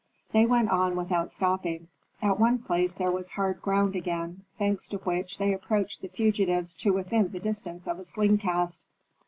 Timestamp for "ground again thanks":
3.61-4.87